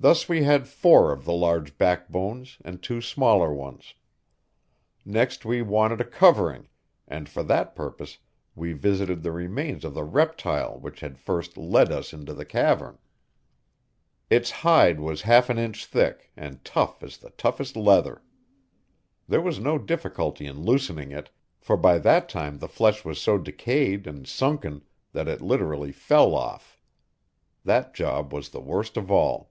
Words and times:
Thus 0.00 0.28
we 0.28 0.44
had 0.44 0.68
four 0.68 1.10
of 1.10 1.24
the 1.24 1.32
large 1.32 1.76
backbones 1.76 2.58
and 2.64 2.80
two 2.80 3.00
smaller 3.00 3.52
ones. 3.52 3.94
Next 5.04 5.44
we 5.44 5.60
wanted 5.60 6.00
a 6.00 6.04
covering, 6.04 6.68
and 7.08 7.28
for 7.28 7.42
that 7.42 7.74
purpose 7.74 8.18
we 8.54 8.74
visited 8.74 9.24
the 9.24 9.32
remains 9.32 9.84
of 9.84 9.94
the 9.94 10.04
reptile 10.04 10.78
which 10.78 11.00
had 11.00 11.18
first 11.18 11.56
led 11.56 11.90
us 11.90 12.12
into 12.12 12.32
the 12.32 12.44
cavern. 12.44 12.98
Its 14.30 14.52
hide 14.62 15.00
was 15.00 15.22
half 15.22 15.50
an 15.50 15.58
inch 15.58 15.84
thick 15.84 16.30
and 16.36 16.64
tough 16.64 17.02
as 17.02 17.16
the 17.16 17.30
toughest 17.30 17.74
leather. 17.74 18.22
There 19.26 19.42
was 19.42 19.58
no 19.58 19.78
difficulty 19.78 20.46
in 20.46 20.62
loosening 20.62 21.10
it, 21.10 21.28
for 21.58 21.76
by 21.76 21.98
that 21.98 22.28
time 22.28 22.58
the 22.58 22.68
flesh 22.68 23.04
was 23.04 23.20
so 23.20 23.36
decayed 23.36 24.06
and 24.06 24.28
sunken 24.28 24.82
that 25.12 25.26
it 25.26 25.40
literally 25.42 25.90
fell 25.90 26.36
off. 26.36 26.78
That 27.64 27.94
job 27.94 28.32
was 28.32 28.50
the 28.50 28.60
worst 28.60 28.96
of 28.96 29.10
all. 29.10 29.50